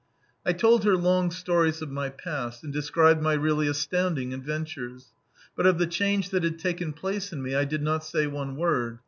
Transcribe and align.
I 0.43 0.53
told 0.53 0.83
her 0.83 0.97
long 0.97 1.29
stories 1.29 1.83
of 1.83 1.91
my 1.91 2.09
past, 2.09 2.63
and 2.63 2.73
described 2.73 3.21
my 3.21 3.33
really 3.33 3.67
astounding 3.67 4.33
adventures. 4.33 5.13
But 5.55 5.67
of 5.67 5.77
the 5.77 5.85
change 5.85 6.31
that 6.31 6.41
had 6.43 6.57
taken 6.57 6.91
place 6.91 7.31
in 7.31 7.43
me 7.43 7.53
I 7.53 7.65
did 7.65 7.83
not 7.83 8.03
say 8.03 8.25
one 8.25 8.55
word. 8.55 8.97